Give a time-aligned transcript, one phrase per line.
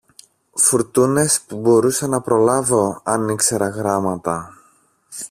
[0.53, 4.53] φουρτούνες που μπορούσα να προλάβω αν ήξερα γράμματα!